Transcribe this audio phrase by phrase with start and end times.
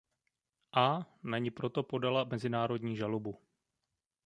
[0.75, 1.07] A.
[1.23, 3.37] na ni proto podala mezinárodní žalobu.